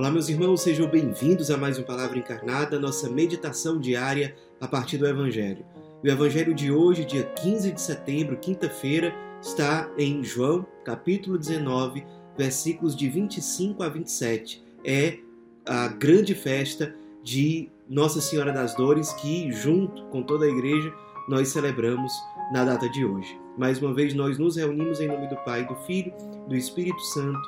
Olá, 0.00 0.10
meus 0.10 0.30
irmãos, 0.30 0.62
sejam 0.62 0.88
bem-vindos 0.88 1.50
a 1.50 1.58
mais 1.58 1.76
uma 1.76 1.84
Palavra 1.84 2.16
Encarnada, 2.16 2.80
nossa 2.80 3.10
meditação 3.10 3.78
diária 3.78 4.34
a 4.58 4.66
partir 4.66 4.96
do 4.96 5.06
Evangelho. 5.06 5.62
O 6.02 6.08
Evangelho 6.08 6.54
de 6.54 6.72
hoje, 6.72 7.04
dia 7.04 7.22
15 7.22 7.70
de 7.70 7.80
setembro, 7.82 8.38
quinta-feira, 8.38 9.14
está 9.42 9.90
em 9.98 10.24
João, 10.24 10.66
capítulo 10.86 11.36
19, 11.36 12.02
versículos 12.34 12.96
de 12.96 13.10
25 13.10 13.82
a 13.82 13.90
27. 13.90 14.64
É 14.86 15.18
a 15.66 15.88
grande 15.88 16.34
festa 16.34 16.94
de 17.22 17.68
Nossa 17.86 18.22
Senhora 18.22 18.54
das 18.54 18.74
Dores 18.74 19.12
que, 19.12 19.52
junto 19.52 20.06
com 20.06 20.22
toda 20.22 20.46
a 20.46 20.48
igreja, 20.48 20.90
nós 21.28 21.48
celebramos 21.48 22.10
na 22.54 22.64
data 22.64 22.88
de 22.88 23.04
hoje. 23.04 23.38
Mais 23.58 23.82
uma 23.82 23.92
vez, 23.92 24.14
nós 24.14 24.38
nos 24.38 24.56
reunimos 24.56 24.98
em 24.98 25.08
nome 25.08 25.28
do 25.28 25.36
Pai, 25.44 25.66
do 25.66 25.76
Filho, 25.84 26.10
do 26.48 26.56
Espírito 26.56 27.00
Santo. 27.00 27.38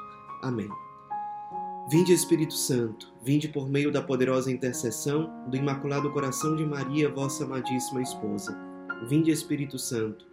Amém. 0.43 0.69
Vinde, 1.91 2.13
Espírito 2.13 2.55
Santo, 2.55 3.13
vinde 3.23 3.49
por 3.49 3.69
meio 3.69 3.91
da 3.91 4.01
poderosa 4.01 4.51
intercessão 4.51 5.29
do 5.49 5.57
Imaculado 5.57 6.11
Coração 6.13 6.55
de 6.55 6.65
Maria, 6.65 7.11
vossa 7.11 7.45
amadíssima 7.45 8.01
esposa. 8.01 8.57
Vinde, 9.09 9.33
Espírito 9.33 9.79
Santo, 9.79 10.25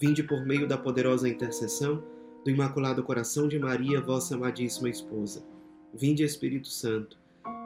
vinde 0.00 0.22
por 0.24 0.44
meio 0.44 0.66
da 0.66 0.76
poderosa 0.76 1.28
intercessão 1.28 2.02
do 2.44 2.50
Imaculado 2.50 3.04
Coração 3.04 3.46
de 3.46 3.58
Maria, 3.58 4.00
vossa 4.00 4.34
amadíssima 4.34 4.88
esposa. 4.88 5.46
Vinde, 5.94 6.24
Espírito 6.24 6.68
Santo, 6.68 7.16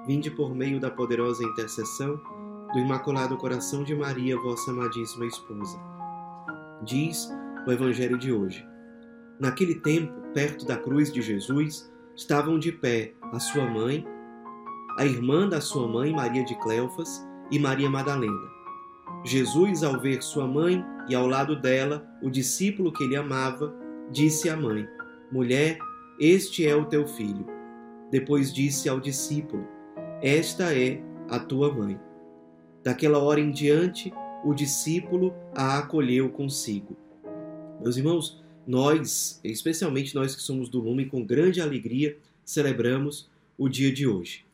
vinde 0.07 0.31
por 0.31 0.55
meio 0.55 0.79
da 0.79 0.91
poderosa 0.91 1.43
intercessão 1.43 2.21
do 2.73 2.79
Imaculado 2.79 3.37
Coração 3.39 3.83
de 3.83 3.95
Maria, 3.95 4.37
vossa 4.37 4.71
amadíssima 4.71 5.27
esposa. 5.27 5.81
Diz 6.85 7.29
o 7.67 7.73
Evangelho 7.73 8.19
de 8.19 8.33
hoje. 8.33 8.65
Naquele 9.41 9.77
tempo, 9.77 10.13
perto 10.35 10.67
da 10.67 10.77
cruz 10.77 11.11
de 11.11 11.23
Jesus, 11.23 11.91
estavam 12.17 12.59
de 12.59 12.73
pé 12.73 13.15
a 13.33 13.39
sua 13.39 13.67
mãe, 13.67 14.05
a 14.99 15.07
irmã 15.07 15.49
da 15.49 15.61
sua 15.61 15.87
mãe, 15.87 16.13
Maria 16.13 16.45
de 16.45 16.55
Cleofas, 16.61 17.27
e 17.51 17.59
Maria 17.59 17.91
Madalena. 17.91 18.51
Jesus, 19.25 19.83
ao 19.83 20.01
ver 20.01 20.23
sua 20.23 20.47
mãe 20.47 20.85
e 21.09 21.15
ao 21.15 21.27
lado 21.27 21.61
dela 21.61 22.07
o 22.23 22.31
discípulo 22.31 22.93
que 22.93 23.05
ele 23.05 23.17
amava, 23.17 23.75
disse 24.11 24.49
à 24.49 24.57
mãe: 24.57 24.87
Mulher, 25.31 25.79
este 26.19 26.67
é 26.67 26.75
o 26.75 26.87
teu 26.87 27.07
filho. 27.07 27.47
Depois 28.11 28.53
disse 28.53 28.89
ao 28.89 29.01
discípulo: 29.01 29.67
Esta 30.23 30.75
é 30.75 31.03
a 31.29 31.39
tua 31.39 31.73
mãe. 31.73 31.99
Daquela 32.83 33.19
hora 33.19 33.41
em 33.41 33.51
diante, 33.51 34.13
o 34.45 34.55
discípulo 34.55 35.35
a 35.55 35.79
acolheu 35.79 36.31
consigo. 36.31 36.97
Meus 37.81 37.97
irmãos, 37.97 38.40
nós, 38.67 39.41
especialmente 39.43 40.15
nós 40.15 40.35
que 40.35 40.43
somos 40.43 40.69
do 40.69 40.81
Lume, 40.81 41.07
com 41.07 41.25
grande 41.25 41.61
alegria 41.61 42.17
celebramos 42.45 43.29
o 43.57 43.69
dia 43.69 43.93
de 43.93 44.07
hoje. 44.07 44.45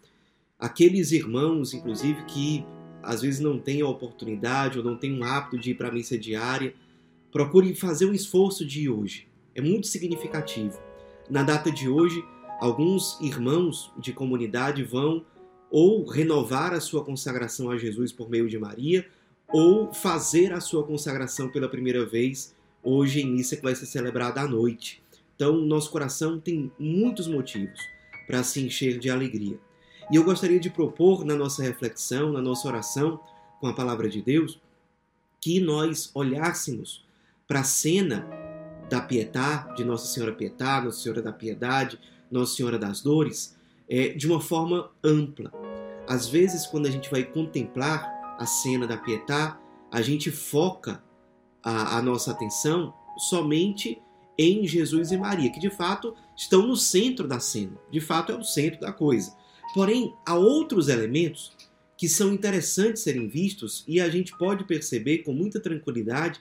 Aqueles 0.59 1.13
irmãos, 1.13 1.75
inclusive, 1.75 2.25
que 2.25 2.65
às 3.03 3.23
vezes 3.23 3.41
não 3.41 3.59
têm 3.59 3.83
a 3.83 3.89
oportunidade 3.89 4.79
ou 4.79 4.85
não 4.85 4.97
têm 4.97 5.13
um 5.13 5.23
hábito 5.23 5.59
de 5.59 5.71
ir 5.71 5.75
para 5.75 5.89
a 5.89 5.93
missa 5.93 6.19
diária, 6.19 6.75
procurem 7.31 7.75
fazer 7.75 8.07
um 8.07 8.13
esforço 8.13 8.65
de 8.65 8.83
ir 8.83 8.89
hoje. 8.89 9.29
É 9.55 9.61
muito 9.61 9.87
significativo. 9.87 10.79
Na 11.31 11.43
data 11.43 11.71
de 11.71 11.89
hoje, 11.89 12.25
alguns 12.61 13.21
irmãos 13.21 13.93
de 13.99 14.13
comunidade 14.13 14.83
vão 14.83 15.25
ou 15.71 16.05
renovar 16.05 16.73
a 16.73 16.81
sua 16.81 17.05
consagração 17.05 17.71
a 17.71 17.77
Jesus 17.77 18.13
por 18.13 18.31
meio 18.31 18.49
de 18.49 18.59
Maria, 18.59 19.07
ou 19.49 19.93
fazer 19.93 20.53
a 20.53 20.61
sua 20.61 20.85
consagração 20.85 21.49
pela 21.49 21.69
primeira 21.69 22.05
vez 22.05 22.55
hoje 22.87 23.21
em 23.21 23.33
missa 23.33 23.57
que 23.57 23.63
vai 23.63 23.75
ser 23.75 23.87
celebrada 23.87 24.41
à 24.41 24.47
noite. 24.47 25.03
Então, 25.35 25.57
nosso 25.57 25.91
coração 25.91 26.39
tem 26.39 26.71
muitos 26.79 27.27
motivos 27.27 27.79
para 28.27 28.43
se 28.43 28.65
encher 28.65 28.99
de 28.99 29.11
alegria. 29.11 29.59
E 30.11 30.17
eu 30.17 30.25
gostaria 30.25 30.61
de 30.61 30.71
propor 30.71 31.25
na 31.25 31.35
nossa 31.35 31.63
reflexão, 31.63 32.33
na 32.33 32.41
nossa 32.41 32.69
oração 32.69 33.21
com 33.61 33.67
a 33.67 33.73
palavra 33.73 34.09
de 34.09 34.23
Deus, 34.23 34.61
que 35.41 35.61
nós 35.61 36.11
olhássemos 36.15 37.05
para 37.47 37.61
a 37.61 37.65
cena 37.65 38.27
da 38.89 39.01
Pietá, 39.01 39.73
de 39.77 39.85
Nossa 39.85 40.07
Senhora 40.07 40.33
Pietá, 40.33 40.81
Nossa 40.81 41.03
Senhora 41.03 41.21
da 41.21 41.33
Piedade, 41.33 41.99
Nossa 42.31 42.55
Senhora 42.55 42.79
das 42.79 43.01
Dores, 43.01 43.57
é, 43.89 44.09
de 44.09 44.27
uma 44.27 44.41
forma 44.41 44.91
ampla. 45.03 45.53
Às 46.09 46.29
vezes, 46.29 46.67
quando 46.67 46.87
a 46.87 46.91
gente 46.91 47.11
vai 47.11 47.25
contemplar 47.25 48.37
a 48.39 48.47
cena 48.47 48.87
da 48.87 48.97
Pietá, 48.97 49.59
a 49.91 50.01
gente 50.01 50.31
foca 50.31 51.03
a, 51.67 51.99
a 51.99 52.03
nossa 52.03 52.31
atenção 52.31 52.95
somente 53.19 54.01
em 54.39 54.65
Jesus 54.69 55.11
e 55.11 55.17
Maria, 55.17 55.51
que 55.51 55.59
de 55.59 55.69
fato 55.69 56.15
estão 56.37 56.65
no 56.65 56.77
centro 56.77 57.27
da 57.27 57.41
cena, 57.41 57.77
de 57.91 58.01
fato 58.01 58.31
é 58.31 58.37
o 58.37 58.45
centro 58.45 58.81
da 58.81 58.93
coisa. 58.93 59.35
Porém, 59.75 60.15
há 60.25 60.37
outros 60.37 60.89
elementos 60.89 61.53
que 61.97 62.09
são 62.09 62.33
interessantes 62.33 63.03
serem 63.03 63.27
vistos 63.27 63.83
e 63.89 64.01
a 64.01 64.09
gente 64.09 64.37
pode 64.39 64.63
perceber 64.65 65.19
com 65.19 65.33
muita 65.33 65.59
tranquilidade, 65.59 66.41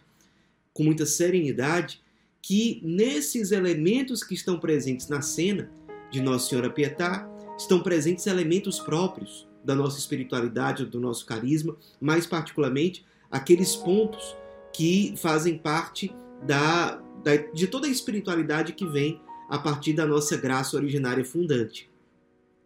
com 0.71 0.83
muita 0.83 1.07
serenidade, 1.07 2.01
que 2.39 2.79
nesses 2.83 3.51
elementos 3.51 4.23
que 4.23 4.35
estão 4.35 4.59
presentes 4.59 5.07
na 5.07 5.23
cena 5.23 5.71
de 6.11 6.21
Nossa 6.21 6.49
Senhora 6.49 6.69
Pietá 6.69 7.27
estão 7.57 7.81
presentes 7.81 8.27
elementos 8.27 8.79
próprios 8.79 9.47
da 9.63 9.73
nossa 9.73 9.97
espiritualidade, 9.97 10.85
do 10.85 10.99
nosso 10.99 11.25
carisma, 11.25 11.75
mais 11.99 12.27
particularmente 12.27 13.03
aqueles 13.31 13.75
pontos 13.75 14.35
que 14.75 15.13
fazem 15.15 15.57
parte 15.57 16.13
da, 16.43 17.01
da, 17.23 17.37
de 17.37 17.65
toda 17.65 17.87
a 17.87 17.89
espiritualidade 17.89 18.73
que 18.73 18.85
vem 18.85 19.21
a 19.49 19.57
partir 19.57 19.93
da 19.93 20.05
nossa 20.05 20.35
graça 20.35 20.75
originária 20.75 21.23
fundante. 21.23 21.89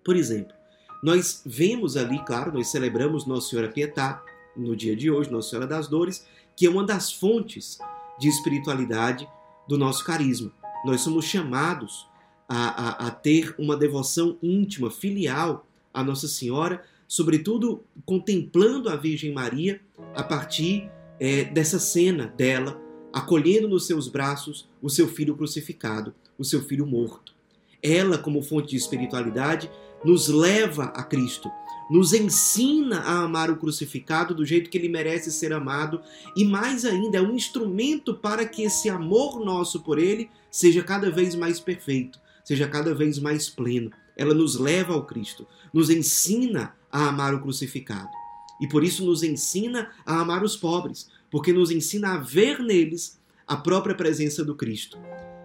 Por 0.03 0.15
exemplo, 0.15 0.53
nós 1.03 1.43
vemos 1.45 1.95
ali, 1.95 2.17
claro, 2.25 2.51
nós 2.51 2.69
celebramos 2.69 3.27
Nossa 3.27 3.49
Senhora 3.49 3.69
Pietá 3.69 4.23
no 4.57 4.75
dia 4.75 4.95
de 4.95 5.11
hoje, 5.11 5.31
Nossa 5.31 5.51
Senhora 5.51 5.67
das 5.67 5.87
Dores, 5.87 6.25
que 6.55 6.65
é 6.65 6.69
uma 6.69 6.83
das 6.83 7.11
fontes 7.11 7.77
de 8.19 8.27
espiritualidade 8.27 9.29
do 9.67 9.77
nosso 9.77 10.03
carisma. 10.03 10.51
Nós 10.83 11.01
somos 11.01 11.25
chamados 11.25 12.07
a, 12.47 13.05
a, 13.05 13.07
a 13.07 13.11
ter 13.11 13.53
uma 13.59 13.77
devoção 13.77 14.35
íntima, 14.41 14.89
filial 14.89 15.67
à 15.93 16.03
Nossa 16.03 16.27
Senhora, 16.27 16.83
sobretudo 17.07 17.83
contemplando 18.03 18.89
a 18.89 18.95
Virgem 18.95 19.31
Maria 19.31 19.79
a 20.15 20.23
partir 20.23 20.89
é, 21.19 21.43
dessa 21.43 21.79
cena 21.79 22.27
dela 22.27 22.79
acolhendo 23.11 23.67
nos 23.67 23.87
seus 23.87 24.07
braços 24.07 24.67
o 24.81 24.89
seu 24.89 25.07
filho 25.07 25.35
crucificado, 25.35 26.13
o 26.37 26.43
seu 26.43 26.61
filho 26.61 26.85
morto. 26.85 27.33
Ela, 27.81 28.17
como 28.17 28.41
fonte 28.41 28.69
de 28.69 28.75
espiritualidade, 28.75 29.69
nos 30.03 30.27
leva 30.27 30.85
a 30.85 31.03
Cristo, 31.03 31.49
nos 31.89 32.13
ensina 32.13 32.99
a 32.99 33.23
amar 33.23 33.49
o 33.49 33.57
crucificado 33.57 34.33
do 34.33 34.45
jeito 34.45 34.69
que 34.69 34.77
ele 34.77 34.87
merece 34.87 35.31
ser 35.31 35.51
amado 35.51 36.01
e, 36.35 36.45
mais 36.45 36.85
ainda, 36.85 37.17
é 37.17 37.21
um 37.21 37.33
instrumento 37.33 38.13
para 38.13 38.45
que 38.45 38.63
esse 38.63 38.89
amor 38.89 39.43
nosso 39.43 39.81
por 39.81 39.97
ele 39.97 40.29
seja 40.51 40.83
cada 40.83 41.09
vez 41.09 41.35
mais 41.35 41.59
perfeito, 41.59 42.19
seja 42.43 42.67
cada 42.67 42.93
vez 42.93 43.17
mais 43.17 43.49
pleno. 43.49 43.91
Ela 44.15 44.33
nos 44.33 44.55
leva 44.55 44.93
ao 44.93 45.05
Cristo, 45.05 45.47
nos 45.73 45.89
ensina 45.89 46.75
a 46.91 47.07
amar 47.07 47.33
o 47.33 47.41
crucificado. 47.41 48.18
E 48.59 48.67
por 48.67 48.83
isso 48.83 49.05
nos 49.05 49.23
ensina 49.23 49.89
a 50.05 50.19
amar 50.19 50.43
os 50.43 50.57
pobres, 50.57 51.09
porque 51.31 51.53
nos 51.53 51.71
ensina 51.71 52.13
a 52.13 52.17
ver 52.17 52.59
neles 52.59 53.19
a 53.47 53.55
própria 53.55 53.95
presença 53.95 54.43
do 54.43 54.55
Cristo. 54.55 54.99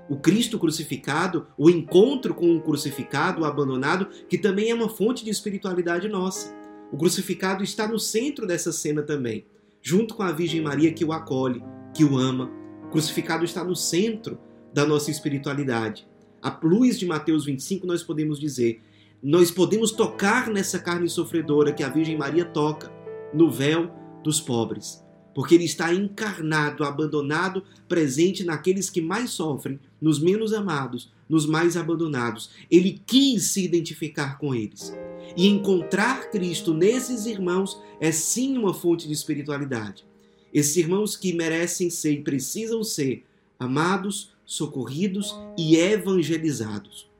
O 0.09 0.17
Cristo 0.17 0.59
crucificado, 0.59 1.47
o 1.57 1.71
encontro 1.71 2.35
com 2.35 2.55
o 2.55 2.61
crucificado, 2.61 3.41
o 3.41 3.45
abandonado, 3.45 4.09
que 4.29 4.37
também 4.37 4.71
é 4.71 4.75
uma 4.75 4.89
fonte 4.89 5.25
de 5.25 5.31
espiritualidade 5.31 6.09
nossa. 6.09 6.55
O 6.93 6.99
crucificado 6.99 7.65
está 7.65 7.89
no 7.89 7.99
centro 7.99 8.47
dessa 8.47 8.71
cena 8.71 9.03
também, 9.03 9.47
junto 9.81 10.15
com 10.15 10.23
a 10.23 10.33
Virgem 10.33 10.61
Maria 10.61 10.93
que 10.93 11.05
o 11.05 11.13
acolhe, 11.13 11.63
que 11.95 12.05
o 12.05 12.19
ama. 12.19 12.51
O 12.85 12.89
crucificado 12.91 13.45
está 13.45 13.65
no 13.65 13.75
centro 13.75 14.39
da 14.73 14.85
nossa 14.85 15.11
espiritualidade. 15.11 16.07
A 16.43 16.55
luz 16.63 16.99
de 16.99 17.07
Mateus 17.07 17.47
25 17.47 17.87
nós 17.87 18.03
podemos 18.03 18.39
dizer, 18.39 18.83
nós 19.23 19.51
podemos 19.51 19.91
tocar 19.91 20.51
nessa 20.51 20.79
carne 20.79 21.09
sofredora 21.09 21.73
que 21.73 21.83
a 21.83 21.89
Virgem 21.89 22.19
Maria 22.19 22.45
toca 22.45 22.93
no 23.35 23.51
véu 23.51 23.91
dos 24.23 24.41
pobres, 24.41 25.05
porque 25.35 25.55
ele 25.55 25.65
está 25.65 25.93
encarnado, 25.93 26.85
abandonado, 26.85 27.63
presente 27.89 28.45
naqueles 28.45 28.89
que 28.89 29.01
mais 29.01 29.31
sofrem, 29.31 29.79
nos 30.01 30.19
menos 30.19 30.53
amados, 30.53 31.13
nos 31.29 31.45
mais 31.47 31.77
abandonados. 31.77 32.51
Ele 32.71 33.03
quis 33.05 33.45
se 33.45 33.65
identificar 33.65 34.39
com 34.39 34.55
eles. 34.55 34.95
E 35.37 35.49
encontrar 35.49 36.31
Cristo 36.31 36.73
nesses 36.73 37.27
irmãos 37.27 37.81
é 38.01 38.13
sim 38.13 38.57
uma 38.57 38.73
fonte 38.73 39.07
de 39.07 39.13
espiritualidade. 39.13 40.07
Esses 40.53 40.77
irmãos 40.77 41.17
que 41.17 41.33
merecem 41.33 41.91
ser 41.91 42.13
e 42.13 42.23
precisam 42.23 42.85
ser 42.85 43.25
amados, 43.59 44.33
socorridos 44.45 45.35
e 45.59 45.77
evangelizados. 45.77 47.11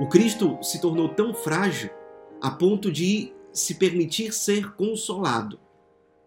O 0.00 0.06
Cristo 0.06 0.58
se 0.62 0.80
tornou 0.80 1.08
tão 1.08 1.34
frágil 1.34 1.90
a 2.40 2.50
ponto 2.50 2.92
de 2.92 3.32
se 3.58 3.74
permitir 3.74 4.32
ser 4.32 4.72
consolado. 4.72 5.58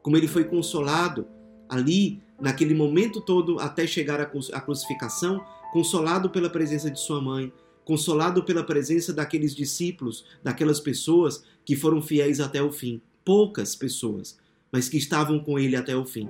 Como 0.02 0.18
ele 0.18 0.28
foi 0.28 0.44
consolado 0.44 1.28
ali, 1.70 2.22
naquele 2.40 2.74
momento 2.74 3.22
todo, 3.22 3.60
até 3.60 3.86
chegar 3.86 4.20
à 4.20 4.62
crucificação, 4.62 5.44
consolado 5.72 6.30
pela 6.30 6.50
presença 6.50 6.90
de 6.90 7.00
sua 7.00 7.22
mãe, 7.22 7.52
consolado 7.86 8.44
pela 8.44 8.64
presença 8.64 9.14
daqueles 9.14 9.56
discípulos, 9.56 10.26
daquelas 10.44 10.80
pessoas 10.80 11.44
que 11.64 11.76
foram 11.76 12.02
fiéis 12.02 12.40
até 12.40 12.62
o 12.62 12.72
fim. 12.72 13.02
Poucas 13.24 13.76
pessoas, 13.76 14.38
mas 14.72 14.90
que 14.90 14.98
estavam 14.98 15.40
com 15.40 15.58
ele 15.58 15.76
até 15.76 15.96
o 15.96 16.06
fim. 16.06 16.28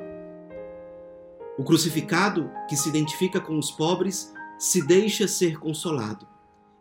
O 1.58 1.64
crucificado, 1.64 2.50
que 2.70 2.76
se 2.76 2.90
identifica 2.90 3.40
com 3.40 3.58
os 3.58 3.72
pobres, 3.72 4.34
se 4.58 4.86
deixa 4.86 5.28
ser 5.28 5.60
consolado. 5.60 6.28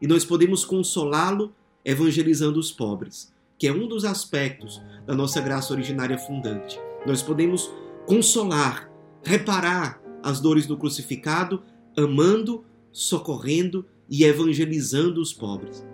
E 0.00 0.06
nós 0.06 0.24
podemos 0.24 0.64
consolá-lo 0.64 1.54
evangelizando 1.84 2.58
os 2.58 2.70
pobres, 2.70 3.32
que 3.60 3.68
é 3.68 3.72
um 3.72 3.86
dos 3.86 4.06
aspectos 4.06 4.80
da 5.06 5.14
nossa 5.14 5.38
graça 5.38 5.74
originária 5.74 6.16
fundante. 6.16 6.80
Nós 7.06 7.22
podemos 7.22 7.70
consolar, 8.06 8.90
reparar 9.22 10.02
as 10.22 10.40
dores 10.40 10.66
do 10.66 10.78
crucificado, 10.78 11.62
amando, 11.94 12.64
socorrendo 12.90 13.84
e 14.08 14.24
evangelizando 14.24 15.20
os 15.20 15.34
pobres. 15.34 15.86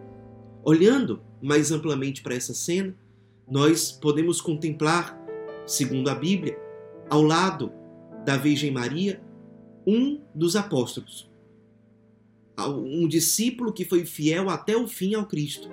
Olhando 0.62 1.20
mais 1.42 1.72
amplamente 1.72 2.22
para 2.22 2.36
essa 2.36 2.54
cena, 2.54 2.96
nós 3.50 3.90
podemos 3.90 4.40
contemplar, 4.40 5.20
segundo 5.66 6.08
a 6.08 6.14
Bíblia, 6.14 6.56
ao 7.10 7.20
lado 7.20 7.72
da 8.24 8.36
Virgem 8.36 8.70
Maria, 8.70 9.20
um 9.84 10.20
dos 10.32 10.54
apóstolos, 10.54 11.28
um 12.56 13.08
discípulo 13.08 13.72
que 13.72 13.84
foi 13.84 14.06
fiel 14.06 14.50
até 14.50 14.76
o 14.76 14.86
fim 14.86 15.14
ao 15.14 15.26
Cristo, 15.26 15.68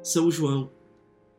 São 0.00 0.30
João. 0.30 0.70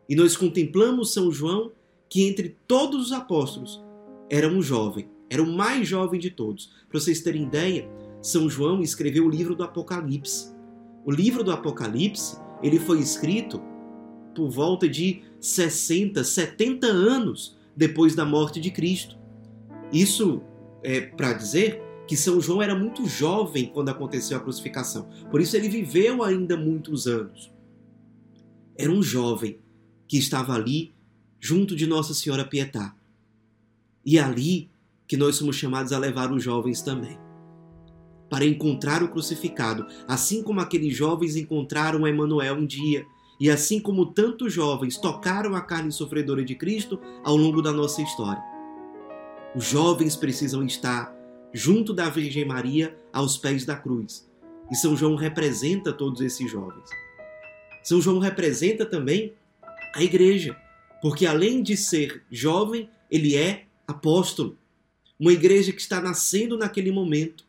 E 0.07 0.15
nós 0.15 0.37
contemplamos 0.37 1.13
São 1.13 1.31
João, 1.31 1.71
que 2.09 2.27
entre 2.27 2.57
todos 2.67 3.07
os 3.07 3.11
apóstolos 3.11 3.83
era 4.29 4.47
um 4.47 4.61
jovem, 4.61 5.09
era 5.29 5.41
o 5.41 5.51
mais 5.51 5.87
jovem 5.87 6.19
de 6.19 6.29
todos. 6.29 6.71
Para 6.89 6.99
vocês 6.99 7.21
terem 7.21 7.43
ideia, 7.43 7.89
São 8.21 8.49
João 8.49 8.81
escreveu 8.81 9.25
o 9.25 9.29
livro 9.29 9.55
do 9.55 9.63
Apocalipse. 9.63 10.53
O 11.03 11.11
livro 11.11 11.43
do 11.43 11.51
Apocalipse, 11.51 12.37
ele 12.61 12.79
foi 12.79 12.99
escrito 12.99 13.61
por 14.35 14.49
volta 14.49 14.87
de 14.87 15.21
60, 15.39 16.23
70 16.23 16.87
anos 16.87 17.57
depois 17.75 18.15
da 18.15 18.25
morte 18.25 18.59
de 18.59 18.71
Cristo. 18.71 19.17
Isso 19.91 20.41
é 20.83 21.01
para 21.01 21.33
dizer 21.33 21.81
que 22.07 22.15
São 22.15 22.39
João 22.39 22.61
era 22.61 22.75
muito 22.75 23.07
jovem 23.07 23.67
quando 23.67 23.89
aconteceu 23.89 24.37
a 24.37 24.39
crucificação. 24.39 25.07
Por 25.31 25.41
isso 25.41 25.55
ele 25.55 25.69
viveu 25.69 26.23
ainda 26.23 26.55
muitos 26.55 27.07
anos. 27.07 27.51
Era 28.77 28.91
um 28.91 29.01
jovem 29.01 29.59
que 30.07 30.17
estava 30.17 30.53
ali 30.53 30.93
junto 31.39 31.75
de 31.75 31.85
Nossa 31.85 32.13
Senhora 32.13 32.45
Pietá. 32.45 32.95
E 34.05 34.17
é 34.17 34.21
ali 34.21 34.69
que 35.07 35.17
nós 35.17 35.35
somos 35.35 35.55
chamados 35.55 35.91
a 35.93 35.99
levar 35.99 36.31
os 36.31 36.43
jovens 36.43 36.81
também. 36.81 37.17
Para 38.29 38.45
encontrar 38.45 39.03
o 39.03 39.09
crucificado, 39.09 39.85
assim 40.07 40.41
como 40.41 40.59
aqueles 40.59 40.95
jovens 40.95 41.35
encontraram 41.35 42.07
Emanuel 42.07 42.55
um 42.55 42.65
dia, 42.65 43.05
e 43.39 43.49
assim 43.49 43.79
como 43.79 44.07
tantos 44.07 44.53
jovens 44.53 44.97
tocaram 44.97 45.55
a 45.55 45.61
carne 45.61 45.91
sofredora 45.91 46.43
de 46.43 46.55
Cristo 46.55 46.99
ao 47.23 47.35
longo 47.35 47.61
da 47.61 47.71
nossa 47.71 48.01
história. 48.01 48.41
Os 49.55 49.65
jovens 49.65 50.15
precisam 50.15 50.65
estar 50.65 51.13
junto 51.53 51.93
da 51.93 52.09
Virgem 52.09 52.45
Maria 52.45 52.97
aos 53.13 53.37
pés 53.37 53.65
da 53.65 53.75
cruz. 53.75 54.29
E 54.71 54.75
São 54.75 54.95
João 54.95 55.15
representa 55.15 55.93
todos 55.93 56.21
esses 56.21 56.49
jovens. 56.51 56.89
São 57.83 58.01
João 58.01 58.19
representa 58.19 58.85
também 58.85 59.33
a 59.95 60.03
igreja, 60.03 60.57
porque 61.01 61.25
além 61.25 61.63
de 61.63 61.77
ser 61.77 62.23
jovem, 62.29 62.89
ele 63.09 63.37
é 63.37 63.65
apóstolo. 63.87 64.57
Uma 65.17 65.31
igreja 65.31 65.71
que 65.71 65.79
está 65.79 66.01
nascendo 66.01 66.57
naquele 66.57 66.91
momento. 66.91 67.45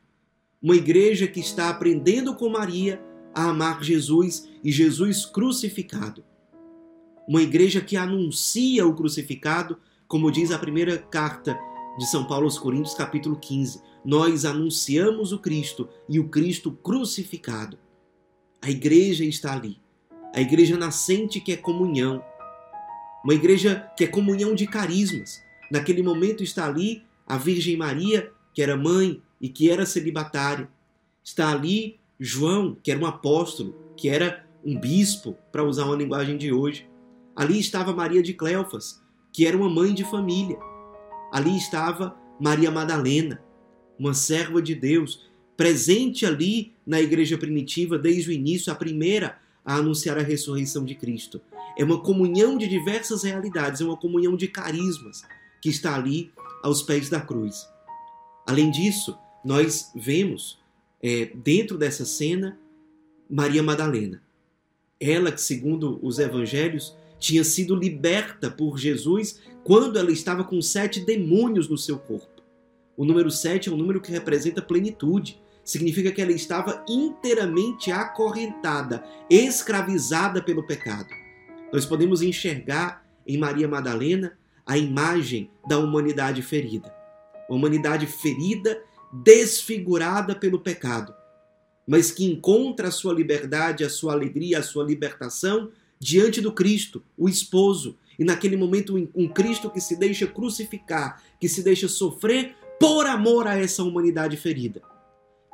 Uma 0.62 0.76
igreja 0.76 1.26
que 1.26 1.40
está 1.40 1.68
aprendendo 1.68 2.36
com 2.36 2.48
Maria 2.48 3.02
a 3.34 3.50
amar 3.50 3.82
Jesus 3.82 4.48
e 4.62 4.70
Jesus 4.70 5.26
crucificado. 5.26 6.24
Uma 7.28 7.42
igreja 7.42 7.80
que 7.80 7.96
anuncia 7.96 8.86
o 8.86 8.94
crucificado, 8.94 9.78
como 10.06 10.30
diz 10.30 10.52
a 10.52 10.58
primeira 10.58 10.98
carta 10.98 11.58
de 11.98 12.06
São 12.06 12.24
Paulo 12.24 12.44
aos 12.44 12.60
Coríntios, 12.60 12.94
capítulo 12.94 13.36
15. 13.36 13.82
Nós 14.04 14.44
anunciamos 14.44 15.32
o 15.32 15.40
Cristo 15.40 15.88
e 16.08 16.20
o 16.20 16.28
Cristo 16.28 16.70
crucificado. 16.70 17.76
A 18.62 18.70
igreja 18.70 19.24
está 19.24 19.52
ali. 19.52 19.80
A 20.32 20.40
igreja 20.40 20.76
nascente 20.76 21.40
que 21.40 21.50
é 21.50 21.56
comunhão. 21.56 22.22
Uma 23.26 23.34
igreja 23.34 23.90
que 23.96 24.04
é 24.04 24.06
comunhão 24.06 24.54
de 24.54 24.68
carismas. 24.68 25.42
Naquele 25.68 26.00
momento 26.00 26.44
está 26.44 26.64
ali 26.64 27.02
a 27.26 27.36
Virgem 27.36 27.76
Maria, 27.76 28.30
que 28.54 28.62
era 28.62 28.76
mãe 28.76 29.20
e 29.40 29.48
que 29.48 29.68
era 29.68 29.84
celibatária. 29.84 30.68
Está 31.24 31.50
ali 31.50 31.98
João, 32.20 32.76
que 32.80 32.88
era 32.88 33.00
um 33.00 33.04
apóstolo, 33.04 33.74
que 33.96 34.08
era 34.08 34.46
um 34.64 34.78
bispo, 34.78 35.36
para 35.50 35.64
usar 35.64 35.86
uma 35.86 35.96
linguagem 35.96 36.38
de 36.38 36.52
hoje. 36.52 36.88
Ali 37.34 37.58
estava 37.58 37.92
Maria 37.92 38.22
de 38.22 38.32
Cleofas, 38.32 39.02
que 39.32 39.44
era 39.44 39.56
uma 39.56 39.68
mãe 39.68 39.92
de 39.92 40.04
família. 40.04 40.56
Ali 41.32 41.56
estava 41.56 42.16
Maria 42.40 42.70
Madalena, 42.70 43.42
uma 43.98 44.14
serva 44.14 44.62
de 44.62 44.76
Deus, 44.76 45.28
presente 45.56 46.24
ali 46.24 46.74
na 46.86 47.00
igreja 47.00 47.36
primitiva 47.36 47.98
desde 47.98 48.30
o 48.30 48.32
início, 48.32 48.72
a 48.72 48.76
primeira 48.76 49.36
a 49.66 49.74
anunciar 49.74 50.16
a 50.16 50.22
ressurreição 50.22 50.84
de 50.84 50.94
Cristo. 50.94 51.40
É 51.76 51.84
uma 51.84 52.00
comunhão 52.00 52.56
de 52.56 52.68
diversas 52.68 53.24
realidades, 53.24 53.80
é 53.80 53.84
uma 53.84 53.96
comunhão 53.96 54.36
de 54.36 54.46
carismas 54.46 55.22
que 55.60 55.68
está 55.68 55.96
ali 55.96 56.32
aos 56.62 56.82
pés 56.82 57.10
da 57.10 57.20
cruz. 57.20 57.68
Além 58.46 58.70
disso, 58.70 59.18
nós 59.44 59.90
vemos 59.94 60.58
é, 61.02 61.26
dentro 61.34 61.76
dessa 61.76 62.04
cena 62.04 62.58
Maria 63.28 63.62
Madalena. 63.62 64.22
Ela 65.00 65.32
que, 65.32 65.40
segundo 65.40 65.98
os 66.02 66.18
evangelhos, 66.18 66.96
tinha 67.18 67.44
sido 67.44 67.74
liberta 67.74 68.50
por 68.50 68.78
Jesus 68.78 69.40
quando 69.64 69.98
ela 69.98 70.12
estava 70.12 70.44
com 70.44 70.62
sete 70.62 71.00
demônios 71.00 71.68
no 71.68 71.76
seu 71.76 71.98
corpo. 71.98 72.42
O 72.96 73.04
número 73.04 73.30
sete 73.30 73.68
é 73.68 73.72
um 73.72 73.76
número 73.76 74.00
que 74.00 74.12
representa 74.12 74.62
plenitude. 74.62 75.40
Significa 75.66 76.12
que 76.12 76.22
ela 76.22 76.30
estava 76.30 76.84
inteiramente 76.88 77.90
acorrentada, 77.90 79.04
escravizada 79.28 80.40
pelo 80.40 80.64
pecado. 80.64 81.08
Nós 81.72 81.84
podemos 81.84 82.22
enxergar 82.22 83.04
em 83.26 83.36
Maria 83.36 83.66
Madalena 83.66 84.38
a 84.64 84.78
imagem 84.78 85.50
da 85.68 85.76
humanidade 85.76 86.40
ferida. 86.40 86.94
Uma 87.48 87.58
humanidade 87.58 88.06
ferida, 88.06 88.80
desfigurada 89.12 90.36
pelo 90.36 90.60
pecado, 90.60 91.12
mas 91.84 92.12
que 92.12 92.24
encontra 92.24 92.86
a 92.86 92.92
sua 92.92 93.12
liberdade, 93.12 93.84
a 93.84 93.90
sua 93.90 94.12
alegria, 94.12 94.60
a 94.60 94.62
sua 94.62 94.84
libertação 94.84 95.70
diante 95.98 96.40
do 96.40 96.52
Cristo, 96.52 97.02
o 97.18 97.28
esposo, 97.28 97.98
e 98.16 98.24
naquele 98.24 98.56
momento 98.56 98.96
um 99.14 99.28
Cristo 99.28 99.68
que 99.68 99.80
se 99.80 99.96
deixa 99.96 100.28
crucificar, 100.28 101.20
que 101.40 101.48
se 101.48 101.60
deixa 101.60 101.88
sofrer 101.88 102.54
por 102.78 103.04
amor 103.06 103.48
a 103.48 103.58
essa 103.58 103.82
humanidade 103.82 104.36
ferida. 104.36 104.80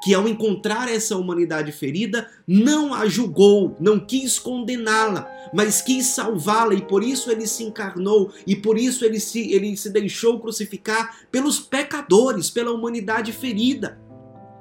Que 0.03 0.15
ao 0.15 0.27
encontrar 0.27 0.89
essa 0.89 1.17
humanidade 1.17 1.71
ferida, 1.71 2.29
não 2.47 2.93
a 2.93 3.07
julgou, 3.07 3.77
não 3.79 4.01
quis 4.01 4.39
condená-la, 4.39 5.31
mas 5.55 5.81
quis 5.81 6.07
salvá-la, 6.07 6.75
e 6.75 6.83
por 6.83 7.05
isso 7.05 7.31
ele 7.31 7.47
se 7.47 7.63
encarnou, 7.63 8.33
e 8.47 8.57
por 8.57 8.77
isso 8.77 9.05
ele 9.05 9.21
se, 9.21 9.53
ele 9.53 9.77
se 9.77 9.91
deixou 9.91 10.41
crucificar 10.41 11.21
pelos 11.31 11.61
pecadores, 11.61 12.51
pela 12.51 12.73
humanidade 12.73 13.33
ferida. 13.33 14.01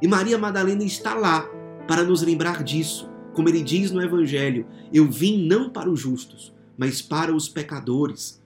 E 0.01 0.07
Maria 0.07 0.37
Madalena 0.37 0.83
está 0.83 1.13
lá 1.13 1.49
para 1.87 2.03
nos 2.03 2.21
lembrar 2.21 2.63
disso. 2.63 3.09
Como 3.33 3.47
ele 3.47 3.61
diz 3.61 3.91
no 3.91 4.01
Evangelho, 4.01 4.65
eu 4.93 5.09
vim 5.09 5.45
não 5.45 5.69
para 5.69 5.89
os 5.89 5.99
justos, 5.99 6.53
mas 6.77 7.01
para 7.01 7.35
os 7.35 7.47
pecadores. 7.47 8.41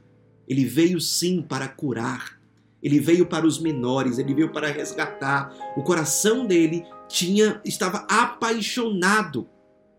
Ele 0.48 0.66
veio 0.66 1.02
sim 1.02 1.42
para 1.42 1.68
curar. 1.68 2.40
Ele 2.82 3.00
veio 3.00 3.26
para 3.26 3.46
os 3.48 3.60
menores, 3.60 4.18
ele 4.18 4.34
veio 4.34 4.52
para 4.52 4.68
resgatar. 4.68 5.54
O 5.76 5.84
coração 5.84 6.46
dele 6.46 6.86
tinha 7.08 7.62
estava 7.66 8.06
apaixonado 8.10 9.50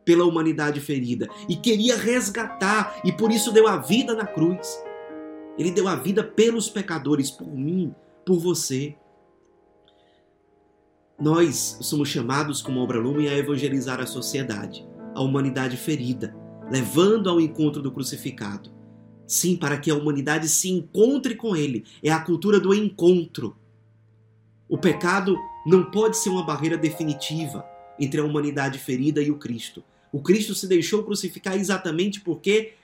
pela 0.04 0.25
humanidade 0.25 0.80
ferida 0.80 1.28
e 1.49 1.56
queria 1.56 1.97
resgatar 1.97 3.00
e 3.04 3.11
por 3.11 3.33
isso 3.33 3.50
deu 3.52 3.66
a 3.66 3.76
vida 3.76 4.14
na 4.14 4.25
cruz. 4.25 4.80
Ele 5.59 5.71
deu 5.71 5.88
a 5.88 5.97
vida 5.97 6.23
pelos 6.23 6.68
pecadores, 6.68 7.30
por 7.30 7.49
mim, 7.49 7.95
por 8.25 8.38
você. 8.38 8.95
Nós 11.18 11.78
somos 11.80 12.09
chamados 12.09 12.61
como 12.61 12.80
obra 12.80 13.00
lume 13.00 13.26
a 13.26 13.37
evangelizar 13.37 14.00
a 14.00 14.06
sociedade, 14.06 14.87
a 15.14 15.23
humanidade 15.23 15.76
ferida, 15.76 16.37
levando 16.71 17.30
ao 17.30 17.40
encontro 17.40 17.80
do 17.80 17.90
crucificado. 17.90 18.75
Sim, 19.26 19.56
para 19.56 19.76
que 19.78 19.90
a 19.90 19.95
humanidade 19.95 20.49
se 20.49 20.71
encontre 20.71 21.35
com 21.35 21.56
ele. 21.56 21.85
É 22.02 22.11
a 22.11 22.21
cultura 22.21 22.61
do 22.61 22.73
encontro. 22.73 23.56
O 24.68 24.78
pecado 24.78 25.37
não 25.66 25.90
pode 25.90 26.16
ser 26.16 26.30
uma 26.30 26.45
barreira 26.45 26.76
definitiva 26.76 27.66
entre 27.99 28.21
a 28.21 28.25
humanidade 28.25 28.78
ferida 28.78 29.21
e 29.21 29.30
o 29.30 29.38
Cristo. 29.38 29.83
O 30.12 30.23
Cristo 30.23 30.54
se 30.54 30.68
deixou 30.68 31.02
crucificar 31.02 31.56
exatamente 31.56 32.21
porque 32.21 32.75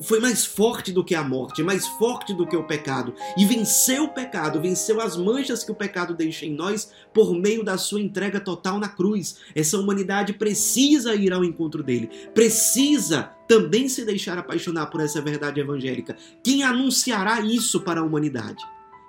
foi 0.00 0.20
mais 0.20 0.44
forte 0.44 0.92
do 0.92 1.04
que 1.04 1.14
a 1.14 1.22
morte, 1.22 1.62
mais 1.62 1.86
forte 1.86 2.34
do 2.34 2.46
que 2.46 2.56
o 2.56 2.64
pecado, 2.64 3.14
e 3.36 3.44
venceu 3.44 4.04
o 4.04 4.08
pecado, 4.08 4.60
venceu 4.60 5.00
as 5.00 5.16
manchas 5.16 5.64
que 5.64 5.72
o 5.72 5.74
pecado 5.74 6.14
deixa 6.14 6.46
em 6.46 6.54
nós 6.54 6.90
por 7.12 7.34
meio 7.34 7.64
da 7.64 7.78
sua 7.78 8.00
entrega 8.00 8.40
total 8.40 8.78
na 8.78 8.88
cruz. 8.88 9.38
Essa 9.54 9.78
humanidade 9.78 10.32
precisa 10.32 11.14
ir 11.14 11.32
ao 11.32 11.44
encontro 11.44 11.82
dele, 11.82 12.10
precisa 12.34 13.30
também 13.48 13.88
se 13.88 14.04
deixar 14.04 14.38
apaixonar 14.38 14.86
por 14.86 15.00
essa 15.00 15.20
verdade 15.20 15.60
evangélica. 15.60 16.16
Quem 16.42 16.62
anunciará 16.62 17.40
isso 17.40 17.80
para 17.80 18.00
a 18.00 18.04
humanidade? 18.04 18.62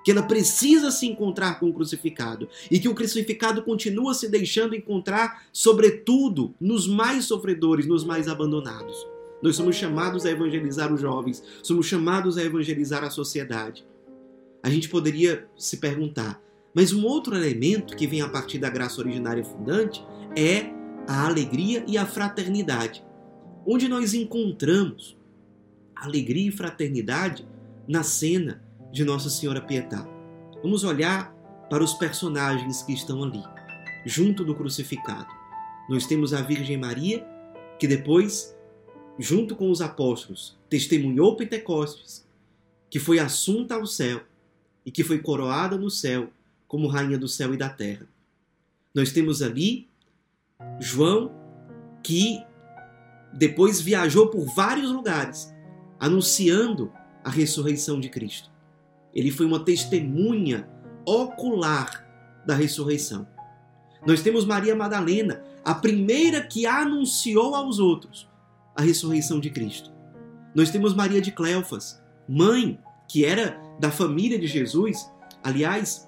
Que 0.06 0.12
ela 0.12 0.24
precisa 0.24 0.89
se 0.89 1.06
encontrar 1.06 1.60
com 1.60 1.70
o 1.70 1.74
crucificado 1.74 2.48
e 2.72 2.79
que 2.79 2.88
o 2.88 2.96
crucificado 2.96 3.62
continua 3.62 4.13
se 4.13 4.29
deixando 4.29 4.74
encontrar, 4.74 5.44
sobretudo, 5.51 6.56
nos 6.62 6.88
mais 6.88 7.25
sofredores, 7.25 7.86
nos 7.86 8.06
mais 8.06 8.29
abandonados. 8.29 9.16
Nós 9.41 9.56
somos 9.56 9.75
chamados 9.75 10.25
a 10.25 10.32
evangelizar 10.32 10.94
os 10.94 11.01
jovens, 11.01 11.44
somos 11.62 11.86
chamados 11.86 12.38
a 12.38 12.44
evangelizar 12.44 13.03
a 13.03 13.10
sociedade. 13.10 13.86
A 14.63 14.70
gente 14.70 14.89
poderia 14.89 15.48
se 15.56 15.77
perguntar, 15.77 16.41
mas 16.74 16.91
um 16.91 17.06
outro 17.06 17.36
elemento 17.36 17.96
que 17.96 18.08
vem 18.08 18.22
a 18.22 18.29
partir 18.29 18.58
da 18.58 18.70
graça 18.70 19.00
originária 19.00 19.44
fundante 19.44 20.03
é 20.36 20.72
a 21.08 21.25
alegria 21.25 21.84
e 21.88 21.98
a 21.98 22.06
fraternidade, 22.06 23.06
onde 23.65 23.88
nós 23.88 24.13
encontramos 24.13 25.17
alegria 25.96 26.50
e 26.50 26.51
fraternidade 26.51 27.48
na 27.88 28.03
cena 28.03 28.62
de 28.91 29.03
Nossa 29.06 29.29
Senhora 29.29 29.62
Pietá. 29.62 30.06
Vamos 30.62 30.84
olhar 30.84 31.34
para 31.70 31.84
os 31.84 31.94
personagens 31.94 32.82
que 32.84 32.94
estão 32.94 33.24
ali, 33.24 33.44
junto 34.06 34.44
do 34.44 34.56
crucificado. 34.56 35.27
Nós 35.89 36.06
temos 36.06 36.34
a 36.34 36.41
Virgem 36.41 36.77
Maria, 36.77 37.25
que 37.79 37.88
depois 37.88 38.56
junto 39.19 39.55
com 39.55 39.71
os 39.71 39.81
apóstolos, 39.81 40.57
testemunhou 40.69 41.36
Pentecostes, 41.36 42.25
que 42.89 43.00
foi 43.00 43.19
assunta 43.19 43.75
ao 43.75 43.86
céu 43.86 44.21
e 44.86 44.91
que 44.91 45.03
foi 45.03 45.19
coroada 45.19 45.77
no 45.77 45.89
céu 45.89 46.29
como 46.67 46.88
rainha 46.88 47.17
do 47.17 47.27
céu 47.27 47.53
e 47.53 47.57
da 47.57 47.69
terra. 47.69 48.07
Nós 48.93 49.12
temos 49.12 49.41
ali 49.41 49.88
João, 50.79 51.31
que 52.03 52.43
depois 53.33 53.81
viajou 53.81 54.29
por 54.29 54.45
vários 54.45 54.91
lugares, 54.91 55.53
anunciando 56.00 56.91
a 57.24 57.29
ressurreição 57.29 58.00
de 58.00 58.09
Cristo. 58.09 58.50
Ele 59.13 59.31
foi 59.31 59.45
uma 59.45 59.63
testemunha 59.63 60.67
ocular 61.05 62.05
da 62.45 62.55
ressurreição. 62.55 63.27
Nós 64.05 64.21
temos 64.21 64.45
Maria 64.45 64.75
Madalena, 64.75 65.43
a 65.63 65.74
primeira 65.74 66.41
que 66.41 66.65
anunciou 66.65 67.55
aos 67.55 67.79
outros 67.79 68.26
a 68.77 68.81
ressurreição 68.84 69.39
de 69.39 69.50
Cristo. 69.50 69.91
Nós 70.53 70.69
temos 70.69 70.93
Maria 70.93 71.19
de 71.19 71.31
Cleofas, 71.31 72.01
mãe 72.29 72.79
que 73.07 73.25
era 73.25 73.60
da 73.79 73.89
família 73.89 74.38
de 74.38 74.48
Jesus. 74.48 75.10
Aliás, 75.43 76.07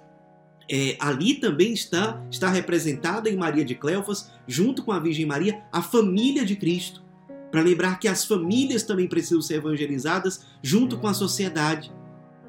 é, 0.69 0.95
ali 0.99 1.35
também 1.35 1.73
está, 1.73 2.23
está 2.29 2.49
representada 2.49 3.29
em 3.29 3.35
Maria 3.35 3.65
de 3.65 3.73
Cleofas, 3.73 4.31
junto 4.47 4.83
com 4.83 4.91
a 4.91 4.99
Virgem 4.99 5.25
Maria, 5.25 5.63
a 5.71 5.81
família 5.81 6.45
de 6.45 6.55
Cristo. 6.55 7.03
Para 7.51 7.61
lembrar 7.61 7.99
que 7.99 8.07
as 8.07 8.25
famílias 8.25 8.83
também 8.83 9.07
precisam 9.07 9.41
ser 9.41 9.55
evangelizadas 9.55 10.45
junto 10.61 10.99
com 10.99 11.07
a 11.07 11.13
sociedade. 11.13 11.91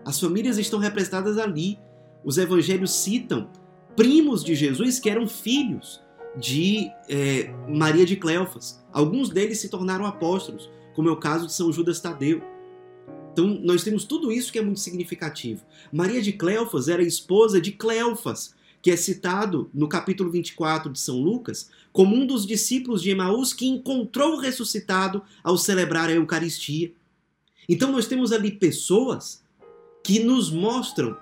As 0.05 0.21
famílias 0.21 0.59
estão 0.59 0.79
representadas 0.79 1.39
ali. 1.39 1.79
Os 2.23 2.37
evangelhos 2.37 2.91
citam 2.91 3.49
primos 3.97 4.45
de 4.45 4.55
Jesus 4.55 4.99
que 4.99 5.09
eram 5.09 5.27
filhos 5.27 6.03
de 6.37 6.91
é, 7.09 7.53
Maria 7.69 8.07
de 8.07 8.17
Cleofas. 8.17 8.83
Alguns 8.93 9.29
deles 9.29 9.59
se 9.59 9.69
tornaram 9.69 10.07
apóstolos, 10.07 10.71
como 10.95 11.09
é 11.09 11.13
o 11.13 11.17
caso 11.17 11.47
de 11.47 11.53
São 11.53 11.73
Judas 11.73 12.01
Tadeu. 12.01 12.43
Então, 13.33 13.47
nós 13.63 13.85
temos 13.85 14.05
tudo 14.05 14.33
isso 14.33 14.53
que 14.53 14.59
é 14.59 14.63
muito 14.63 14.81
significativo. 14.81 15.65
Maria 15.93 16.21
de 16.21 16.33
Cleofas 16.33 16.89
era 16.89 17.03
esposa 17.03 17.61
de 17.61 17.73
Cleofas, 17.73 18.55
que 18.83 18.91
é 18.91 18.97
citado 18.97 19.71
no 19.75 19.89
capítulo 19.89 20.31
24 20.31 20.91
de 20.91 20.99
São 20.99 21.21
Lucas 21.21 21.71
como 21.93 22.17
um 22.17 22.27
dos 22.27 22.47
discípulos 22.47 23.03
de 23.03 23.11
Emaús 23.11 23.53
que 23.53 23.67
encontrou 23.67 24.35
o 24.35 24.41
ressuscitado 24.41 25.23
ao 25.45 25.57
celebrar 25.59 26.09
a 26.09 26.13
Eucaristia. 26.13 26.93
Então, 27.69 27.93
nós 27.93 28.07
temos 28.07 28.33
ali 28.33 28.51
pessoas 28.51 29.43
que 30.03 30.21
nos 30.21 30.51
mostram 30.51 31.17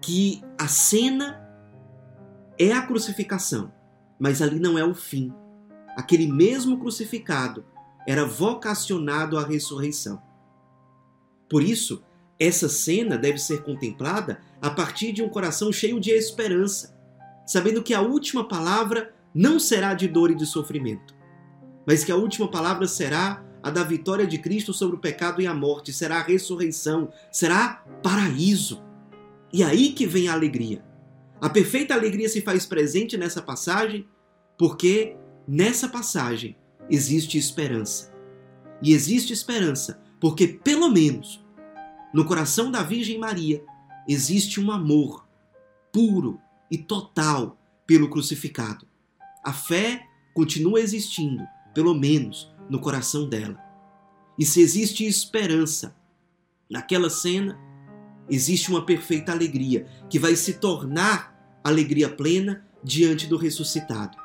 que 0.00 0.40
a 0.58 0.68
cena 0.68 1.40
é 2.58 2.72
a 2.72 2.82
crucificação 2.82 3.72
mas 4.22 4.40
ali 4.40 4.60
não 4.60 4.78
é 4.78 4.84
o 4.84 4.94
fim. 4.94 5.34
Aquele 5.96 6.30
mesmo 6.30 6.78
crucificado 6.78 7.64
era 8.06 8.24
vocacionado 8.24 9.36
à 9.36 9.44
ressurreição. 9.44 10.22
Por 11.50 11.60
isso, 11.60 12.04
essa 12.38 12.68
cena 12.68 13.18
deve 13.18 13.38
ser 13.38 13.64
contemplada 13.64 14.40
a 14.60 14.70
partir 14.70 15.10
de 15.10 15.24
um 15.24 15.28
coração 15.28 15.72
cheio 15.72 15.98
de 15.98 16.12
esperança, 16.12 16.96
sabendo 17.44 17.82
que 17.82 17.92
a 17.92 18.00
última 18.00 18.46
palavra 18.46 19.12
não 19.34 19.58
será 19.58 19.92
de 19.92 20.06
dor 20.06 20.30
e 20.30 20.36
de 20.36 20.46
sofrimento, 20.46 21.16
mas 21.84 22.04
que 22.04 22.12
a 22.12 22.16
última 22.16 22.48
palavra 22.48 22.86
será 22.86 23.44
a 23.60 23.70
da 23.70 23.82
vitória 23.82 24.24
de 24.26 24.38
Cristo 24.38 24.72
sobre 24.72 24.94
o 24.94 25.00
pecado 25.00 25.42
e 25.42 25.48
a 25.48 25.54
morte, 25.54 25.92
será 25.92 26.18
a 26.18 26.22
ressurreição, 26.22 27.12
será 27.32 27.84
paraíso. 28.04 28.84
E 29.52 29.64
aí 29.64 29.92
que 29.92 30.06
vem 30.06 30.28
a 30.28 30.32
alegria. 30.32 30.91
A 31.42 31.50
perfeita 31.50 31.92
alegria 31.92 32.28
se 32.28 32.40
faz 32.40 32.64
presente 32.64 33.16
nessa 33.16 33.42
passagem 33.42 34.06
porque 34.56 35.16
nessa 35.46 35.88
passagem 35.88 36.56
existe 36.88 37.36
esperança. 37.36 38.12
E 38.80 38.92
existe 38.92 39.32
esperança 39.32 40.00
porque, 40.20 40.46
pelo 40.46 40.88
menos, 40.88 41.44
no 42.14 42.24
coração 42.24 42.70
da 42.70 42.84
Virgem 42.84 43.18
Maria 43.18 43.60
existe 44.06 44.60
um 44.60 44.70
amor 44.70 45.26
puro 45.92 46.38
e 46.70 46.78
total 46.78 47.58
pelo 47.88 48.08
crucificado. 48.08 48.86
A 49.44 49.52
fé 49.52 50.06
continua 50.32 50.78
existindo, 50.78 51.42
pelo 51.74 51.92
menos 51.92 52.54
no 52.70 52.80
coração 52.80 53.28
dela. 53.28 53.58
E 54.38 54.46
se 54.46 54.60
existe 54.60 55.04
esperança 55.04 55.96
naquela 56.70 57.10
cena, 57.10 57.58
existe 58.30 58.70
uma 58.70 58.86
perfeita 58.86 59.32
alegria 59.32 59.88
que 60.08 60.20
vai 60.20 60.36
se 60.36 60.54
tornar 60.54 61.31
alegria 61.62 62.08
plena 62.08 62.64
diante 62.82 63.26
do 63.26 63.36
ressuscitado. 63.36 64.16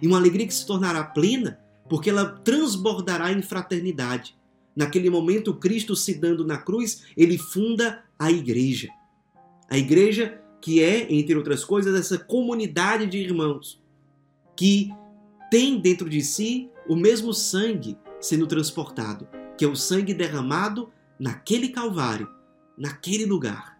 E 0.00 0.06
uma 0.06 0.18
alegria 0.18 0.46
que 0.46 0.54
se 0.54 0.66
tornará 0.66 1.04
plena 1.04 1.58
porque 1.88 2.10
ela 2.10 2.24
transbordará 2.26 3.32
em 3.32 3.42
fraternidade. 3.42 4.36
Naquele 4.74 5.08
momento, 5.08 5.54
Cristo 5.54 5.94
se 5.94 6.14
dando 6.14 6.44
na 6.44 6.58
cruz, 6.58 7.04
ele 7.16 7.38
funda 7.38 8.02
a 8.18 8.30
igreja. 8.30 8.88
A 9.70 9.78
igreja 9.78 10.40
que 10.60 10.82
é, 10.82 11.12
entre 11.12 11.36
outras 11.36 11.62
coisas, 11.62 11.94
essa 11.94 12.18
comunidade 12.18 13.06
de 13.06 13.18
irmãos 13.18 13.82
que 14.56 14.90
tem 15.50 15.78
dentro 15.78 16.08
de 16.08 16.22
si 16.22 16.70
o 16.88 16.96
mesmo 16.96 17.34
sangue 17.34 17.98
sendo 18.18 18.46
transportado, 18.46 19.28
que 19.58 19.64
é 19.64 19.68
o 19.68 19.76
sangue 19.76 20.14
derramado 20.14 20.90
naquele 21.18 21.68
Calvário, 21.68 22.28
naquele 22.78 23.26
lugar. 23.26 23.78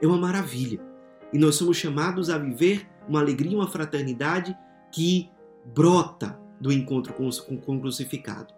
É 0.00 0.06
uma 0.06 0.16
maravilha. 0.16 0.87
E 1.32 1.38
nós 1.38 1.56
somos 1.56 1.76
chamados 1.76 2.30
a 2.30 2.38
viver 2.38 2.88
uma 3.08 3.20
alegria, 3.20 3.56
uma 3.56 3.68
fraternidade 3.68 4.56
que 4.92 5.30
brota 5.74 6.38
do 6.60 6.72
encontro 6.72 7.12
com, 7.12 7.28
com 7.58 7.76
o 7.76 7.80
crucificado. 7.80 8.54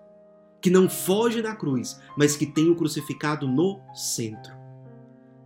Que 0.61 0.71
não 0.71 0.89
foge 0.89 1.41
da 1.43 1.55
cruz, 1.55 2.00
mas 2.17 2.37
que 2.37 2.47
tem 2.47 2.71
o 2.71 2.77
crucificado 2.77 3.49
no 3.49 3.81
centro. 3.95 4.53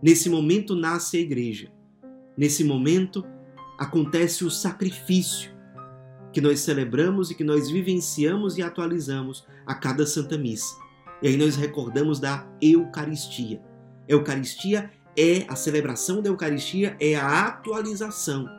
Nesse 0.01 0.29
momento 0.29 0.75
nasce 0.75 1.17
a 1.17 1.21
igreja. 1.21 1.71
Nesse 2.37 2.63
momento 2.63 3.25
acontece 3.77 4.43
o 4.43 4.51
sacrifício 4.51 5.55
que 6.31 6.41
nós 6.41 6.59
celebramos 6.59 7.31
e 7.31 7.35
que 7.35 7.45
nós 7.45 7.69
vivenciamos 7.69 8.57
e 8.57 8.61
atualizamos 8.61 9.47
a 9.65 9.73
cada 9.73 10.05
Santa 10.05 10.37
Missa. 10.37 10.75
E 11.21 11.29
aí 11.29 11.37
nós 11.37 11.55
recordamos 11.55 12.19
da 12.19 12.45
Eucaristia. 12.61 13.61
Eucaristia 14.07 14.91
é 15.17 15.45
a 15.47 15.55
celebração 15.55 16.21
da 16.21 16.29
Eucaristia, 16.29 16.95
é 16.99 17.15
a 17.15 17.45
atualização 17.47 18.49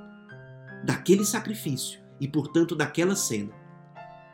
daquele 0.85 1.25
sacrifício 1.25 2.01
e, 2.21 2.27
portanto, 2.27 2.75
daquela 2.75 3.15
cena. 3.15 3.53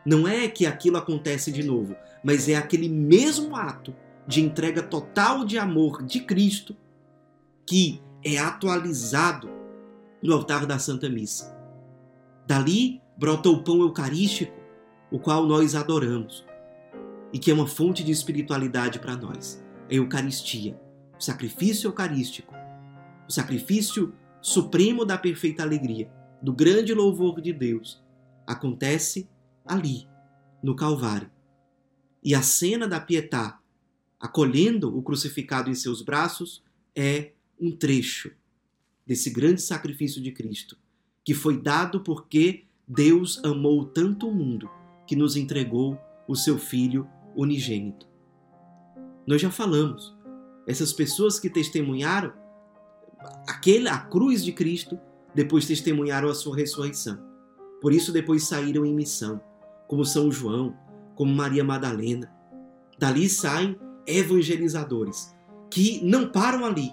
Não 0.04 0.26
é 0.26 0.48
que 0.48 0.66
aquilo 0.66 0.96
acontece 0.96 1.50
de 1.50 1.62
novo, 1.62 1.96
mas 2.22 2.48
é 2.48 2.56
aquele 2.56 2.88
mesmo 2.88 3.56
ato 3.56 3.94
de 4.26 4.42
entrega 4.42 4.82
total 4.82 5.44
de 5.44 5.58
amor 5.58 6.02
de 6.02 6.20
Cristo 6.20 6.76
que 7.66 8.00
é 8.24 8.38
atualizado 8.38 9.50
no 10.22 10.34
altar 10.34 10.66
da 10.66 10.78
Santa 10.78 11.08
Missa. 11.08 11.56
Dali 12.46 13.00
brota 13.16 13.48
o 13.48 13.62
pão 13.62 13.80
eucarístico, 13.80 14.56
o 15.10 15.18
qual 15.18 15.46
nós 15.46 15.74
adoramos 15.74 16.44
e 17.32 17.38
que 17.38 17.50
é 17.50 17.54
uma 17.54 17.66
fonte 17.66 18.04
de 18.04 18.12
espiritualidade 18.12 18.98
para 18.98 19.16
nós. 19.16 19.62
A 19.90 19.94
Eucaristia, 19.94 20.78
o 21.22 21.24
sacrifício 21.24 21.86
eucarístico, 21.86 22.52
o 23.28 23.32
sacrifício 23.32 24.12
supremo 24.40 25.04
da 25.04 25.16
perfeita 25.16 25.62
alegria 25.62 26.10
do 26.42 26.52
grande 26.52 26.92
louvor 26.92 27.40
de 27.40 27.52
Deus 27.52 28.02
acontece 28.44 29.30
ali, 29.64 30.08
no 30.60 30.74
Calvário. 30.74 31.30
E 32.24 32.34
a 32.34 32.42
cena 32.42 32.88
da 32.88 32.98
Pietà 32.98 33.60
acolhendo 34.18 34.96
o 34.96 35.00
crucificado 35.00 35.70
em 35.70 35.74
seus 35.74 36.02
braços 36.02 36.60
é 36.94 37.30
um 37.60 37.70
trecho 37.70 38.32
desse 39.06 39.30
grande 39.30 39.62
sacrifício 39.62 40.20
de 40.20 40.32
Cristo, 40.32 40.76
que 41.24 41.34
foi 41.34 41.62
dado 41.62 42.00
porque 42.00 42.64
Deus 42.86 43.40
amou 43.44 43.84
tanto 43.84 44.28
o 44.28 44.34
mundo 44.34 44.68
que 45.06 45.14
nos 45.14 45.36
entregou 45.36 45.96
o 46.26 46.34
seu 46.34 46.58
Filho 46.58 47.08
unigênito. 47.36 48.08
Nós 49.24 49.40
já 49.40 49.52
falamos, 49.52 50.20
essas 50.66 50.92
pessoas 50.92 51.38
que 51.38 51.50
testemunharam 51.50 52.32
aquele, 53.46 53.88
a 53.88 53.98
cruz 53.98 54.44
de 54.44 54.52
Cristo, 54.52 54.98
depois 55.34 55.66
testemunharam 55.66 56.28
a 56.28 56.34
sua 56.34 56.56
ressurreição. 56.56 57.18
Por 57.80 57.92
isso, 57.92 58.12
depois 58.12 58.44
saíram 58.44 58.84
em 58.84 58.94
missão, 58.94 59.40
como 59.88 60.04
São 60.04 60.30
João, 60.30 60.76
como 61.14 61.34
Maria 61.34 61.64
Madalena. 61.64 62.32
Dali 62.98 63.28
saem 63.28 63.76
evangelizadores, 64.06 65.34
que 65.70 66.04
não 66.04 66.28
param 66.28 66.64
ali, 66.64 66.92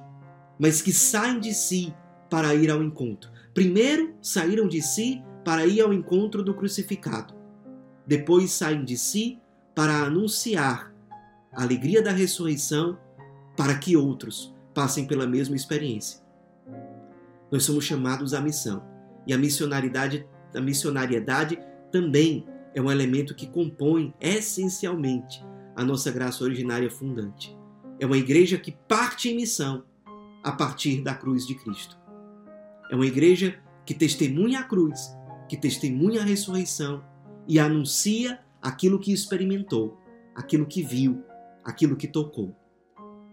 mas 0.57 0.81
que 0.81 0.91
saem 0.91 1.39
de 1.39 1.53
si 1.53 1.93
para 2.29 2.55
ir 2.55 2.69
ao 2.69 2.81
encontro. 2.81 3.29
Primeiro, 3.53 4.15
saíram 4.21 4.67
de 4.67 4.81
si 4.81 5.23
para 5.43 5.65
ir 5.65 5.81
ao 5.81 5.93
encontro 5.93 6.43
do 6.43 6.53
crucificado. 6.53 7.33
Depois, 8.05 8.51
saem 8.51 8.83
de 8.83 8.97
si 8.97 9.39
para 9.75 10.03
anunciar 10.03 10.93
a 11.51 11.61
alegria 11.61 12.01
da 12.01 12.11
ressurreição 12.11 12.97
para 13.59 13.77
que 13.77 13.97
outros 13.97 14.55
passem 14.73 15.05
pela 15.05 15.27
mesma 15.27 15.53
experiência. 15.53 16.21
Nós 17.51 17.65
somos 17.65 17.83
chamados 17.83 18.33
à 18.33 18.39
missão 18.39 18.81
e 19.27 19.33
a 19.33 19.37
missionariedade, 19.37 20.25
a 20.55 20.61
missionariedade 20.61 21.59
também 21.91 22.47
é 22.73 22.81
um 22.81 22.89
elemento 22.89 23.35
que 23.35 23.47
compõe 23.47 24.13
essencialmente 24.17 25.45
a 25.75 25.83
nossa 25.83 26.09
graça 26.09 26.41
originária 26.41 26.89
fundante. 26.89 27.53
É 27.99 28.05
uma 28.05 28.17
igreja 28.17 28.57
que 28.57 28.71
parte 28.71 29.27
em 29.27 29.35
missão 29.35 29.83
a 30.41 30.53
partir 30.53 31.01
da 31.01 31.13
cruz 31.13 31.45
de 31.45 31.55
Cristo. 31.55 31.99
É 32.89 32.95
uma 32.95 33.05
igreja 33.05 33.59
que 33.85 33.93
testemunha 33.93 34.61
a 34.61 34.63
cruz, 34.63 35.13
que 35.49 35.57
testemunha 35.57 36.21
a 36.21 36.25
ressurreição 36.25 37.03
e 37.45 37.59
anuncia 37.59 38.39
aquilo 38.61 38.97
que 38.97 39.11
experimentou, 39.11 39.99
aquilo 40.33 40.65
que 40.65 40.81
viu, 40.81 41.21
aquilo 41.65 41.97
que 41.97 42.07
tocou. 42.07 42.55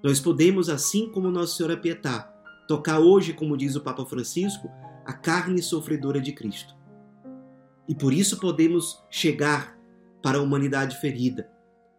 Nós 0.06 0.20
podemos, 0.20 0.68
assim 0.68 1.10
como 1.10 1.32
Nossa 1.32 1.56
Senhora 1.56 1.76
Pietá, 1.76 2.32
tocar 2.68 3.00
hoje, 3.00 3.32
como 3.32 3.56
diz 3.56 3.74
o 3.74 3.80
Papa 3.80 4.06
Francisco, 4.06 4.70
a 5.04 5.12
carne 5.12 5.60
sofredora 5.60 6.20
de 6.20 6.30
Cristo. 6.30 6.76
E 7.88 7.92
por 7.92 8.12
isso 8.12 8.38
podemos 8.38 9.02
chegar 9.10 9.76
para 10.22 10.38
a 10.38 10.40
humanidade 10.40 11.00
ferida, 11.00 11.50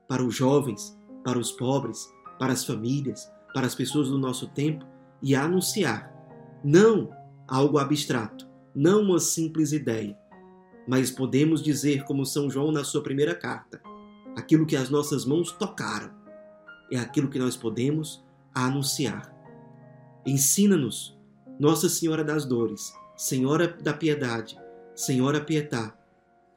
para 0.08 0.24
os 0.24 0.34
jovens, 0.34 0.98
para 1.22 1.38
os 1.38 1.52
pobres, 1.52 2.08
para 2.40 2.54
as 2.54 2.64
famílias, 2.64 3.30
para 3.54 3.68
as 3.68 3.76
pessoas 3.76 4.08
do 4.08 4.18
nosso 4.18 4.48
tempo 4.54 4.86
e 5.22 5.36
anunciar 5.36 6.10
não 6.64 7.12
algo 7.46 7.78
abstrato, 7.78 8.48
não 8.74 9.02
uma 9.02 9.20
simples 9.20 9.74
ideia, 9.74 10.18
mas 10.88 11.12
podemos 11.12 11.62
dizer, 11.62 12.06
como 12.06 12.26
São 12.26 12.50
João 12.50 12.72
na 12.72 12.86
sua 12.86 13.04
primeira 13.04 13.36
carta, 13.36 13.82
aquilo 14.34 14.66
que 14.66 14.78
as 14.78 14.90
nossas 14.90 15.26
mãos 15.26 15.52
tocaram 15.52 16.16
é 16.92 16.98
aquilo 16.98 17.30
que 17.30 17.40
nós 17.40 17.56
podemos 17.56 18.24
anunciar. 18.54 19.34
Ensina-nos, 20.26 21.18
Nossa 21.60 21.90
Senhora 21.90 22.24
das 22.24 22.46
Dores, 22.46 22.94
Senhora 23.16 23.68
da 23.68 23.94
Piedade, 23.94 24.60
Senhora 24.96 25.42
Pietá, 25.42 25.98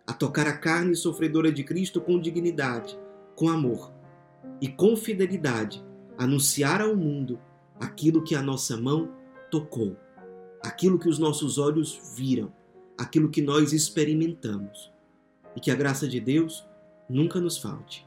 a 0.06 0.12
tocar 0.12 0.46
a 0.46 0.56
carne 0.56 0.96
sofredora 0.96 1.52
de 1.52 1.62
Cristo 1.62 2.00
com 2.00 2.18
dignidade, 2.18 2.98
com 3.36 3.48
amor 3.48 3.92
e 4.60 4.68
com 4.68 4.96
fidelidade, 4.96 5.84
anunciar 6.18 6.80
ao 6.80 6.96
mundo 6.96 7.38
aquilo 7.78 8.24
que 8.24 8.34
a 8.34 8.42
nossa 8.42 8.76
mão 8.76 9.10
tocou, 9.50 9.96
aquilo 10.62 10.98
que 10.98 11.08
os 11.08 11.18
nossos 11.18 11.58
olhos 11.58 12.00
viram, 12.16 12.52
aquilo 12.98 13.30
que 13.30 13.40
nós 13.40 13.72
experimentamos. 13.72 14.92
E 15.56 15.60
que 15.60 15.70
a 15.70 15.74
graça 15.74 16.06
de 16.06 16.20
Deus 16.20 16.64
nunca 17.08 17.40
nos 17.40 17.58
falte. 17.58 18.06